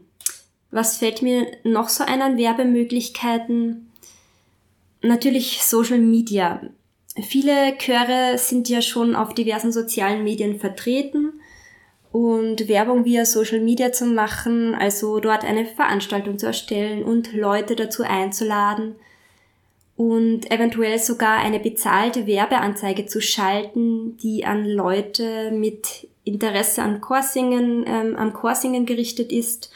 Was 0.72 0.98
fällt 0.98 1.22
mir 1.22 1.48
noch 1.64 1.90
so 1.90 2.04
ein 2.04 2.22
an 2.22 2.38
Werbemöglichkeiten? 2.38 3.92
natürlich 5.02 5.64
Social 5.64 6.00
Media. 6.00 6.62
Viele 7.22 7.78
Chöre 7.78 8.38
sind 8.38 8.70
ja 8.70 8.82
schon 8.82 9.16
auf 9.16 9.34
diversen 9.34 9.72
sozialen 9.72 10.24
Medien 10.24 10.60
vertreten 10.60 11.34
und 12.12 12.68
Werbung 12.68 13.06
via 13.06 13.26
Social 13.26 13.60
Media 13.60 13.92
zu 13.92 14.06
machen, 14.06 14.76
also 14.76 15.20
dort 15.20 15.44
eine 15.44 15.66
Veranstaltung 15.66 16.40
zu 16.40 16.46
erstellen 16.46 17.04
und 17.04 17.34
Leute 17.34 17.76
dazu 17.76 18.04
einzuladen 18.04 18.96
und 20.02 20.50
eventuell 20.52 20.98
sogar 21.00 21.38
eine 21.38 21.60
bezahlte 21.60 22.26
Werbeanzeige 22.26 23.06
zu 23.06 23.22
schalten, 23.22 24.18
die 24.18 24.46
an 24.46 24.66
Leute 24.66 25.52
mit 25.52 26.08
Interesse 26.24 26.82
an 26.82 27.02
Chorsingen, 27.02 27.86
ähm, 27.88 28.16
am 28.16 28.34
Chorsingen 28.34 28.86
gerichtet 28.86 29.32
ist 29.32 29.72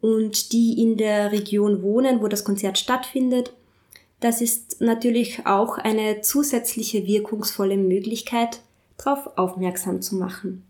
und 0.00 0.52
die 0.52 0.80
in 0.80 0.96
der 0.96 1.32
Region 1.32 1.82
wohnen, 1.82 2.22
wo 2.22 2.28
das 2.28 2.44
Konzert 2.44 2.78
stattfindet 2.78 3.52
das 4.20 4.42
ist 4.42 4.80
natürlich 4.80 5.46
auch 5.46 5.78
eine 5.78 6.20
zusätzliche 6.20 7.06
wirkungsvolle 7.06 7.78
Möglichkeit, 7.78 8.60
darauf 8.98 9.38
aufmerksam 9.38 10.02
zu 10.02 10.14
machen. 10.16 10.64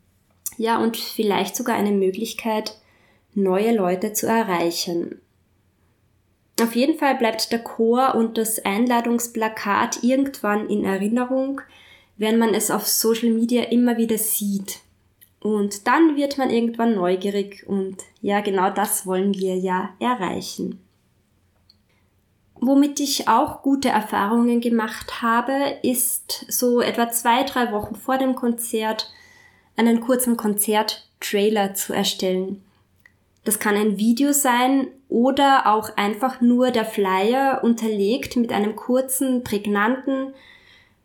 Ja, 0.57 0.81
und 0.81 0.97
vielleicht 0.97 1.57
sogar 1.57 1.77
eine 1.77 1.91
Möglichkeit, 1.91 2.79
neue 3.35 3.75
Leute 3.75 4.13
zu 4.13 4.27
erreichen. 4.27 5.21
Auf 6.61 6.77
jeden 6.77 6.99
Fall 6.99 7.15
bleibt 7.15 7.53
der 7.53 7.61
Chor 7.61 8.15
und 8.15 8.37
das 8.37 8.65
Einladungsplakat 8.65 10.03
irgendwann 10.03 10.69
in 10.69 10.85
Erinnerung, 10.85 11.63
wenn 12.19 12.39
man 12.39 12.55
es 12.55 12.71
auf 12.71 12.87
Social 12.87 13.31
Media 13.31 13.65
immer 13.65 13.97
wieder 13.97 14.19
sieht. 14.19 14.81
Und 15.41 15.87
dann 15.87 16.17
wird 16.17 16.37
man 16.37 16.51
irgendwann 16.51 16.95
neugierig 16.95 17.65
und 17.67 17.97
ja, 18.21 18.41
genau 18.41 18.69
das 18.69 19.07
wollen 19.07 19.33
wir 19.35 19.57
ja 19.57 19.91
erreichen. 19.99 20.81
Womit 22.57 23.01
ich 23.01 23.27
auch 23.27 23.63
gute 23.63 23.89
Erfahrungen 23.89 24.61
gemacht 24.61 25.23
habe, 25.23 25.79
ist 25.83 26.45
so 26.51 26.83
etwa 26.83 27.09
zwei, 27.09 27.43
drei 27.45 27.73
Wochen 27.73 27.95
vor 27.95 28.19
dem 28.19 28.35
Konzert 28.35 29.11
einen 29.77 30.01
kurzen 30.01 30.37
Konzerttrailer 30.37 31.73
zu 31.73 31.95
erstellen. 31.95 32.63
Das 33.45 33.59
kann 33.59 33.77
ein 33.77 33.97
Video 33.97 34.33
sein 34.33 34.89
oder 35.11 35.67
auch 35.67 35.97
einfach 35.97 36.41
nur 36.41 36.71
der 36.71 36.85
Flyer 36.87 37.61
unterlegt 37.63 38.37
mit 38.37 38.53
einem 38.53 38.77
kurzen, 38.77 39.45
prägnanten 39.45 40.33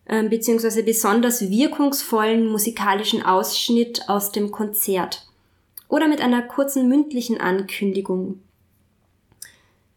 äh, 0.06 0.22
bzw. 0.22 0.82
besonders 0.82 1.50
wirkungsvollen 1.50 2.46
musikalischen 2.48 3.24
Ausschnitt 3.24 4.08
aus 4.08 4.32
dem 4.32 4.52
Konzert 4.52 5.26
oder 5.88 6.08
mit 6.08 6.20
einer 6.20 6.42
kurzen 6.42 6.88
mündlichen 6.88 7.40
Ankündigung. 7.40 8.40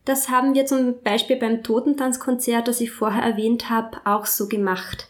Das 0.05 0.29
haben 0.29 0.55
wir 0.55 0.65
zum 0.65 1.01
Beispiel 1.03 1.35
beim 1.35 1.61
Totentanzkonzert, 1.61 2.67
das 2.67 2.81
ich 2.81 2.91
vorher 2.91 3.21
erwähnt 3.21 3.69
habe, 3.69 3.99
auch 4.05 4.25
so 4.25 4.47
gemacht. 4.47 5.07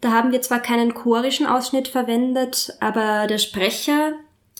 Da 0.00 0.12
haben 0.12 0.32
wir 0.32 0.40
zwar 0.40 0.60
keinen 0.60 0.94
chorischen 0.94 1.46
Ausschnitt 1.46 1.88
verwendet, 1.88 2.74
aber 2.80 3.26
der 3.26 3.36
Sprecher, 3.36 4.14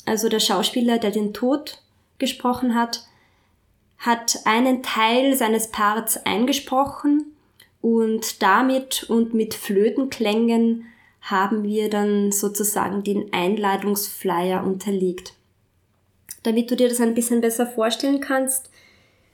also 0.05 0.29
der 0.29 0.41
Schauspieler, 0.41 0.99
der 0.99 1.11
den 1.11 1.33
Tod 1.33 1.79
gesprochen 2.19 2.75
hat, 2.75 3.05
hat 4.01 4.41
einen 4.45 4.83
Teil 4.83 5.37
seines 5.37 5.69
Parts 5.69 6.25
eingesprochen 6.27 7.37
und 7.81 8.43
damit 8.43 9.05
und 9.05 9.35
mit 9.35 9.55
Flötenklängen 9.55 10.87
haben 11.21 11.63
wir 11.63 11.91
dann 11.91 12.33
sozusagen 12.33 13.05
den 13.05 13.33
Einladungsflyer 13.33 14.65
unterlegt. 14.65 15.35
Damit 16.43 16.71
du 16.71 16.77
dir 16.77 16.89
das 16.89 17.01
ein 17.01 17.15
bisschen 17.15 17.43
besser 17.43 17.67
vorstellen 17.67 18.21
kannst, 18.21 18.71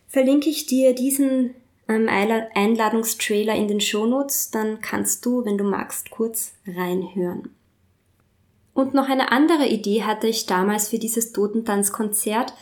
verlinke 0.09 0.51
ich 0.51 0.67
dir 0.67 0.95
diesen 0.95 1.55
ähm, 1.89 2.09
Einladungstrailer 2.09 3.55
in 3.55 3.69
den 3.69 3.81
Shownotes, 3.81 4.51
dann 4.51 4.81
kannst 4.81 5.25
du, 5.25 5.45
wenn 5.45 5.59
du 5.59 5.65
magst, 5.65 6.11
kurz 6.11 6.55
reinhören. 6.67 7.51
Und 8.75 8.95
noch 8.95 9.09
eine 9.09 9.31
andere 9.31 9.67
Idee 9.67 10.03
hatte 10.03 10.27
ich 10.27 10.47
damals 10.47 10.89
für 10.89 10.99
dieses 10.99 11.33
Totentanzkonzert. 11.33 12.53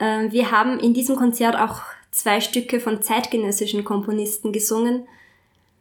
Wir 0.00 0.50
haben 0.50 0.80
in 0.80 0.94
diesem 0.94 1.16
Konzert 1.16 1.56
auch 1.56 1.82
zwei 2.10 2.40
Stücke 2.40 2.80
von 2.80 3.02
zeitgenössischen 3.02 3.84
Komponisten 3.84 4.52
gesungen. 4.52 5.06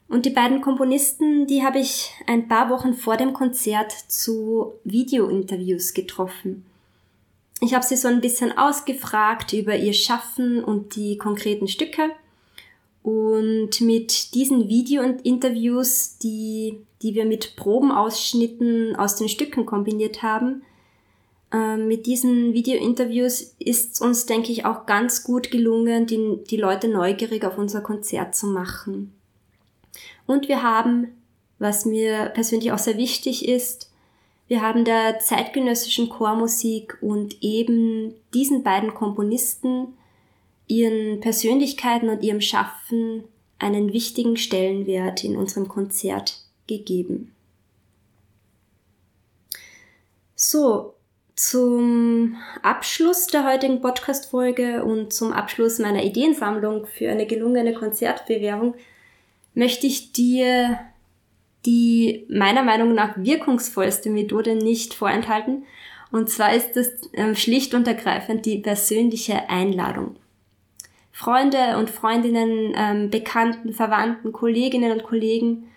Und 0.07 0.25
die 0.25 0.31
beiden 0.31 0.61
Komponisten, 0.61 1.47
die 1.47 1.63
habe 1.63 1.79
ich 1.79 2.11
ein 2.27 2.47
paar 2.47 2.69
Wochen 2.69 2.95
vor 2.95 3.15
dem 3.15 3.33
Konzert 3.33 3.91
zu 4.07 4.73
Videointerviews 4.83 5.93
getroffen. 5.93 6.65
Ich 7.61 7.73
habe 7.73 7.85
sie 7.85 7.95
so 7.95 8.07
ein 8.07 8.21
bisschen 8.21 8.57
ausgefragt 8.57 9.53
über 9.53 9.75
ihr 9.75 9.93
Schaffen 9.93 10.63
und 10.63 10.95
die 10.95 11.17
konkreten 11.17 11.67
Stücke. 11.67 12.09
Und 13.03 13.81
mit 13.81 14.33
diesen 14.33 14.67
Video-Interviews, 14.67 16.17
die, 16.17 16.79
die 17.01 17.15
wir 17.15 17.25
mit 17.25 17.55
Probenausschnitten 17.55 18.95
aus 18.95 19.15
den 19.15 19.29
Stücken 19.29 19.65
kombiniert 19.65 20.23
haben, 20.23 20.63
äh, 21.51 21.77
mit 21.77 22.05
diesen 22.05 22.53
Video-Interviews 22.53 23.55
ist 23.59 24.01
uns, 24.01 24.25
denke 24.25 24.51
ich, 24.51 24.65
auch 24.65 24.85
ganz 24.85 25.23
gut 25.23 25.51
gelungen, 25.51 26.05
die, 26.05 26.39
die 26.49 26.57
Leute 26.57 26.87
neugierig 26.87 27.43
auf 27.45 27.57
unser 27.57 27.81
Konzert 27.81 28.35
zu 28.35 28.47
machen. 28.47 29.13
Und 30.25 30.47
wir 30.47 30.61
haben, 30.61 31.07
was 31.57 31.85
mir 31.85 32.25
persönlich 32.33 32.71
auch 32.71 32.77
sehr 32.77 32.97
wichtig 32.97 33.47
ist, 33.47 33.89
wir 34.47 34.61
haben 34.61 34.83
der 34.83 35.19
zeitgenössischen 35.19 36.09
Chormusik 36.09 36.97
und 37.01 37.41
eben 37.41 38.15
diesen 38.33 38.63
beiden 38.63 38.95
Komponisten, 38.95 39.93
ihren 40.67 41.19
Persönlichkeiten 41.19 42.09
und 42.09 42.23
ihrem 42.23 42.41
Schaffen 42.41 43.23
einen 43.59 43.93
wichtigen 43.93 44.37
Stellenwert 44.37 45.23
in 45.23 45.35
unserem 45.35 45.67
Konzert 45.67 46.43
gegeben. 46.67 47.31
So, 50.35 50.93
zum 51.39 52.35
Abschluss 52.63 53.27
der 53.27 53.49
heutigen 53.49 53.79
Podcast-Folge 53.79 54.83
und 54.83 55.13
zum 55.13 55.31
Abschluss 55.31 55.79
meiner 55.79 56.03
Ideensammlung 56.03 56.85
für 56.85 57.09
eine 57.09 57.25
gelungene 57.27 57.73
Konzertbewährung 57.73 58.75
möchte 59.53 59.87
ich 59.87 60.11
dir 60.11 60.77
die 61.65 62.25
meiner 62.29 62.61
Meinung 62.61 62.93
nach 62.93 63.15
wirkungsvollste 63.15 64.09
Methode 64.09 64.55
nicht 64.55 64.93
vorenthalten. 64.93 65.63
Und 66.11 66.29
zwar 66.29 66.53
ist 66.53 66.75
es 66.75 67.09
ähm, 67.13 67.35
schlicht 67.35 67.73
und 67.73 67.87
ergreifend 67.87 68.45
die 68.45 68.57
persönliche 68.57 69.49
Einladung. 69.49 70.17
Freunde 71.13 71.77
und 71.77 71.89
Freundinnen, 71.89 72.73
ähm, 72.75 73.09
Bekannten, 73.09 73.71
Verwandten, 73.71 74.33
Kolleginnen 74.33 74.91
und 74.91 75.03
Kollegen 75.03 75.69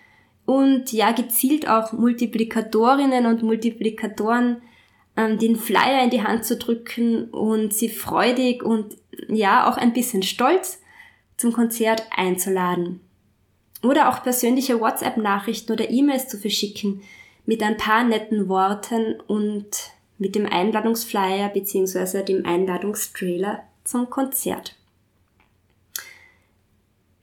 und 0.45 0.91
ja 0.91 1.13
gezielt 1.13 1.69
auch 1.69 1.93
Multiplikatorinnen 1.93 3.25
und 3.25 3.43
Multiplikatoren 3.43 4.61
ähm, 5.15 5.37
den 5.37 5.55
Flyer 5.55 6.03
in 6.03 6.09
die 6.09 6.23
Hand 6.23 6.45
zu 6.45 6.57
drücken 6.57 7.25
und 7.29 7.73
sie 7.73 7.89
freudig 7.89 8.63
und 8.63 8.97
ja 9.27 9.69
auch 9.69 9.77
ein 9.77 9.93
bisschen 9.93 10.23
stolz 10.23 10.81
zum 11.37 11.53
Konzert 11.53 12.03
einzuladen. 12.15 13.01
Oder 13.81 14.09
auch 14.09 14.23
persönliche 14.23 14.79
WhatsApp-Nachrichten 14.79 15.71
oder 15.71 15.89
E-Mails 15.89 16.27
zu 16.29 16.37
verschicken 16.37 17.01
mit 17.45 17.61
ein 17.61 17.77
paar 17.77 18.03
netten 18.03 18.47
Worten 18.47 19.19
und 19.27 19.67
mit 20.17 20.35
dem 20.35 20.45
Einladungsflyer 20.45 21.49
bzw. 21.49 22.23
dem 22.23 22.45
Einladungstrailer 22.45 23.63
zum 23.83 24.09
Konzert. 24.09 24.77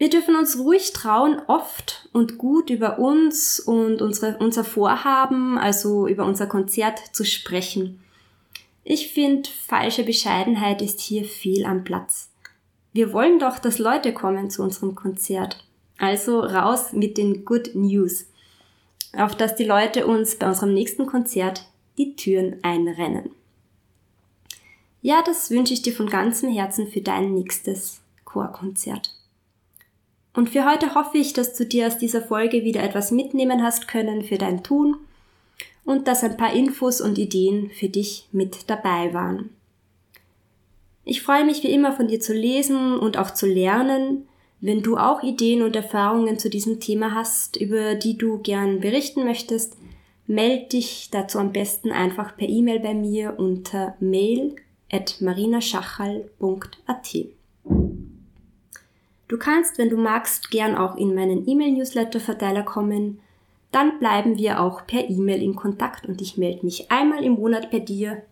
Wir 0.00 0.08
dürfen 0.08 0.34
uns 0.34 0.58
ruhig 0.58 0.94
trauen, 0.94 1.42
oft 1.46 2.08
und 2.14 2.38
gut 2.38 2.70
über 2.70 2.98
uns 2.98 3.60
und 3.60 4.00
unsere, 4.00 4.38
unser 4.38 4.64
Vorhaben, 4.64 5.58
also 5.58 6.08
über 6.08 6.24
unser 6.24 6.46
Konzert 6.46 6.98
zu 7.14 7.22
sprechen. 7.22 8.02
Ich 8.82 9.12
finde, 9.12 9.50
falsche 9.66 10.02
Bescheidenheit 10.02 10.80
ist 10.80 11.00
hier 11.00 11.26
fehl 11.26 11.66
am 11.66 11.84
Platz. 11.84 12.30
Wir 12.94 13.12
wollen 13.12 13.38
doch, 13.38 13.58
dass 13.58 13.78
Leute 13.78 14.14
kommen 14.14 14.48
zu 14.48 14.62
unserem 14.62 14.94
Konzert. 14.94 15.62
Also 15.98 16.40
raus 16.40 16.94
mit 16.94 17.18
den 17.18 17.44
Good 17.44 17.74
News, 17.74 18.24
auf 19.14 19.34
dass 19.34 19.54
die 19.54 19.64
Leute 19.64 20.06
uns 20.06 20.36
bei 20.36 20.48
unserem 20.48 20.72
nächsten 20.72 21.04
Konzert 21.04 21.68
die 21.98 22.16
Türen 22.16 22.56
einrennen. 22.64 23.32
Ja, 25.02 25.22
das 25.22 25.50
wünsche 25.50 25.74
ich 25.74 25.82
dir 25.82 25.92
von 25.92 26.08
ganzem 26.08 26.50
Herzen 26.50 26.88
für 26.88 27.02
dein 27.02 27.34
nächstes 27.34 28.00
Chorkonzert. 28.24 29.19
Und 30.32 30.50
für 30.50 30.64
heute 30.64 30.94
hoffe 30.94 31.18
ich, 31.18 31.32
dass 31.32 31.54
du 31.54 31.66
dir 31.66 31.86
aus 31.86 31.98
dieser 31.98 32.22
Folge 32.22 32.64
wieder 32.64 32.82
etwas 32.82 33.10
mitnehmen 33.10 33.62
hast 33.62 33.88
können 33.88 34.22
für 34.22 34.38
dein 34.38 34.62
Tun 34.62 34.96
und 35.84 36.06
dass 36.06 36.22
ein 36.22 36.36
paar 36.36 36.52
Infos 36.52 37.00
und 37.00 37.18
Ideen 37.18 37.70
für 37.70 37.88
dich 37.88 38.28
mit 38.30 38.70
dabei 38.70 39.12
waren. 39.12 39.50
Ich 41.04 41.22
freue 41.22 41.44
mich 41.44 41.62
wie 41.64 41.72
immer 41.72 41.92
von 41.92 42.06
dir 42.06 42.20
zu 42.20 42.32
lesen 42.32 42.98
und 42.98 43.16
auch 43.16 43.32
zu 43.32 43.46
lernen 43.46 44.28
wenn 44.60 44.82
du 44.82 44.98
auch 44.98 45.22
Ideen 45.22 45.62
und 45.62 45.74
Erfahrungen 45.74 46.38
zu 46.38 46.50
diesem 46.50 46.80
Thema 46.80 47.14
hast, 47.14 47.56
über 47.56 47.94
die 47.94 48.18
du 48.18 48.38
gern 48.38 48.80
berichten 48.80 49.24
möchtest, 49.24 49.78
melde 50.26 50.66
dich 50.68 51.08
dazu 51.10 51.38
am 51.38 51.52
besten 51.52 51.92
einfach 51.92 52.36
per 52.36 52.48
E-Mail 52.48 52.80
bei 52.80 52.92
mir 52.94 53.36
unter 53.38 53.96
mail 54.00 54.54
at 54.92 55.16
marinaschachal.at. 55.20 57.16
Du 59.30 59.38
kannst, 59.38 59.78
wenn 59.78 59.90
du 59.90 59.96
magst, 59.96 60.50
gern 60.50 60.76
auch 60.76 60.96
in 60.96 61.14
meinen 61.14 61.48
E-Mail-Newsletter-Verteiler 61.48 62.64
kommen. 62.64 63.20
Dann 63.70 64.00
bleiben 64.00 64.36
wir 64.38 64.60
auch 64.60 64.88
per 64.88 65.08
E-Mail 65.08 65.40
in 65.40 65.54
Kontakt 65.54 66.04
und 66.04 66.20
ich 66.20 66.36
melde 66.36 66.64
mich 66.64 66.90
einmal 66.90 67.22
im 67.22 67.34
Monat 67.34 67.70
bei 67.70 67.78
dir 67.78 68.24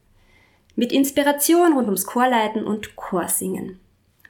mit 0.74 0.92
Inspiration 0.92 1.74
rund 1.74 1.84
ums 1.84 2.04
Chorleiten 2.04 2.64
und 2.64 2.96
Chorsingen. 2.96 3.78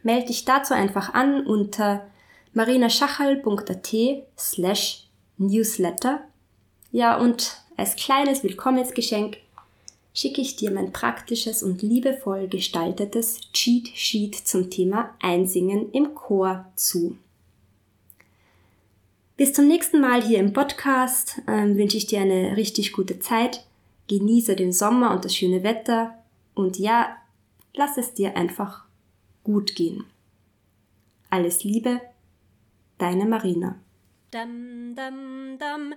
Melde 0.02 0.26
dich 0.26 0.44
dazu 0.44 0.74
einfach 0.74 1.14
an 1.14 1.46
unter 1.46 2.06
marinaschachal.at 2.52 3.96
slash 4.38 5.08
newsletter. 5.38 6.20
Ja, 6.92 7.16
und 7.16 7.62
als 7.78 7.96
kleines 7.96 8.44
Willkommensgeschenk 8.44 9.38
schicke 10.18 10.40
ich 10.40 10.56
dir 10.56 10.72
mein 10.72 10.92
praktisches 10.92 11.62
und 11.62 11.80
liebevoll 11.80 12.48
gestaltetes 12.48 13.38
Cheat 13.52 13.86
Sheet 13.94 14.34
zum 14.34 14.68
Thema 14.68 15.14
Einsingen 15.22 15.92
im 15.92 16.12
Chor 16.16 16.66
zu. 16.74 17.16
Bis 19.36 19.52
zum 19.52 19.68
nächsten 19.68 20.00
Mal 20.00 20.20
hier 20.20 20.40
im 20.40 20.52
Podcast 20.52 21.40
äh, 21.46 21.68
wünsche 21.76 21.96
ich 21.96 22.06
dir 22.06 22.20
eine 22.20 22.56
richtig 22.56 22.92
gute 22.94 23.20
Zeit. 23.20 23.64
Genieße 24.08 24.56
den 24.56 24.72
Sommer 24.72 25.12
und 25.12 25.24
das 25.24 25.36
schöne 25.36 25.62
Wetter. 25.62 26.18
Und 26.56 26.80
ja, 26.80 27.16
lass 27.74 27.96
es 27.96 28.12
dir 28.12 28.36
einfach 28.36 28.86
gut 29.44 29.76
gehen. 29.76 30.02
Alles 31.30 31.62
Liebe, 31.62 32.00
deine 32.98 33.24
Marina. 33.24 33.76
Dum, 34.32 34.96
dum, 34.96 35.58
dum. 35.60 35.94